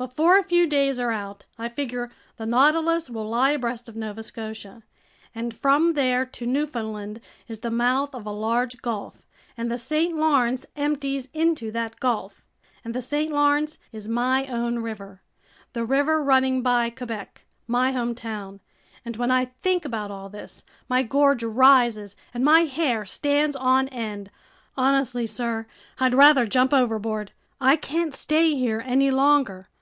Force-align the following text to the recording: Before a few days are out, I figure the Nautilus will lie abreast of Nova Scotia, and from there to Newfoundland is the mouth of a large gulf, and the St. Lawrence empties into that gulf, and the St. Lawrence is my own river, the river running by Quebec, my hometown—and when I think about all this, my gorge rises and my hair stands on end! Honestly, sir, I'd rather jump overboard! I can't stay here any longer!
Before 0.00 0.38
a 0.38 0.42
few 0.42 0.66
days 0.66 0.98
are 0.98 1.10
out, 1.10 1.44
I 1.58 1.68
figure 1.68 2.08
the 2.38 2.46
Nautilus 2.46 3.10
will 3.10 3.28
lie 3.28 3.50
abreast 3.50 3.86
of 3.86 3.96
Nova 3.96 4.22
Scotia, 4.22 4.82
and 5.34 5.52
from 5.52 5.92
there 5.92 6.24
to 6.24 6.46
Newfoundland 6.46 7.20
is 7.48 7.60
the 7.60 7.70
mouth 7.70 8.14
of 8.14 8.24
a 8.24 8.30
large 8.30 8.80
gulf, 8.80 9.18
and 9.58 9.70
the 9.70 9.76
St. 9.76 10.16
Lawrence 10.16 10.64
empties 10.74 11.28
into 11.34 11.70
that 11.72 12.00
gulf, 12.00 12.42
and 12.82 12.94
the 12.94 13.02
St. 13.02 13.30
Lawrence 13.30 13.78
is 13.92 14.08
my 14.08 14.46
own 14.46 14.78
river, 14.78 15.20
the 15.74 15.84
river 15.84 16.22
running 16.24 16.62
by 16.62 16.88
Quebec, 16.88 17.44
my 17.66 17.92
hometown—and 17.92 19.16
when 19.18 19.30
I 19.30 19.44
think 19.60 19.84
about 19.84 20.10
all 20.10 20.30
this, 20.30 20.64
my 20.88 21.02
gorge 21.02 21.42
rises 21.44 22.16
and 22.32 22.42
my 22.42 22.62
hair 22.62 23.04
stands 23.04 23.54
on 23.54 23.86
end! 23.88 24.30
Honestly, 24.78 25.26
sir, 25.26 25.66
I'd 25.98 26.14
rather 26.14 26.46
jump 26.46 26.72
overboard! 26.72 27.32
I 27.60 27.76
can't 27.76 28.14
stay 28.14 28.54
here 28.54 28.82
any 28.86 29.10
longer! 29.10 29.66